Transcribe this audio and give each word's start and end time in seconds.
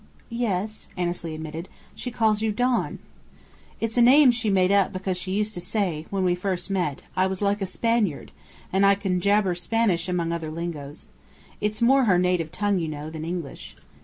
"Yes," 0.31 0.87
Annesley 0.97 1.35
admitted. 1.35 1.69
"She 1.93 2.09
calls 2.09 2.41
you 2.41 2.51
'Don.'" 2.51 2.97
"It's 3.79 3.97
a 3.99 4.01
name 4.01 4.31
she 4.31 4.49
made 4.49 4.71
up 4.71 4.91
because 4.91 5.15
she 5.15 5.29
used 5.31 5.53
to 5.53 5.61
say, 5.61 6.07
when 6.09 6.23
we 6.23 6.33
first 6.33 6.71
met, 6.71 7.03
I 7.15 7.27
was 7.27 7.39
like 7.39 7.61
a 7.61 7.67
Spaniard; 7.67 8.31
and 8.73 8.83
I 8.83 8.95
can 8.95 9.19
jabber 9.21 9.53
Spanish 9.53 10.09
among 10.09 10.31
other 10.31 10.49
lingos. 10.49 11.05
It's 11.59 11.83
more 11.83 12.05
her 12.05 12.17
native 12.17 12.51
tongue, 12.51 12.79
you 12.79 12.87
know, 12.87 13.11
than 13.11 13.23
English. 13.23 13.75